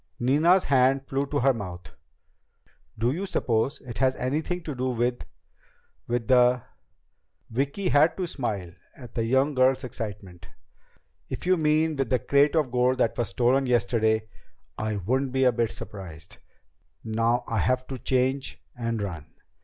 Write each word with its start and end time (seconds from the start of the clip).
Nina's 0.19 0.63
hand 0.63 1.07
flew 1.07 1.27
to 1.27 1.41
her 1.41 1.53
mouth. 1.53 1.93
"Do 2.97 3.11
you 3.11 3.27
suppose 3.27 3.81
it 3.85 3.99
has 3.99 4.15
anything 4.15 4.63
to 4.63 4.73
do 4.73 4.89
with... 4.89 5.23
with 6.07 6.27
the..." 6.27 6.63
Vicki 7.51 7.89
had 7.89 8.17
to 8.17 8.25
smile 8.25 8.73
at 8.97 9.13
the 9.13 9.23
younger 9.23 9.61
girl's 9.61 9.83
excitement. 9.83 10.47
"If 11.29 11.45
you 11.45 11.55
mean 11.55 11.97
with 11.97 12.09
the 12.09 12.17
crate 12.17 12.55
of 12.55 12.71
gold 12.71 12.97
that 12.97 13.15
was 13.15 13.29
stolen 13.29 13.67
yesterday, 13.67 14.27
I 14.75 14.95
wouldn't 14.95 15.33
be 15.33 15.43
a 15.43 15.51
bit 15.51 15.69
surprised. 15.69 16.39
Now 17.03 17.43
I 17.47 17.59
have 17.59 17.85
to 17.85 17.99
change 17.99 18.59
and 18.75 18.99
run." 19.03 19.31